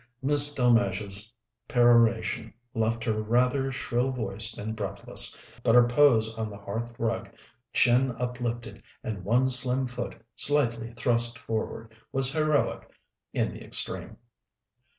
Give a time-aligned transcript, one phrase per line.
[0.23, 1.31] Miss Delmege's
[1.67, 7.29] peroration left her rather shrill voiced and breathless, but her pose on the hearth rug,
[7.71, 12.89] chin uplifted and one slim foot slightly thrust forward, was heroic
[13.31, 14.17] in the extreme.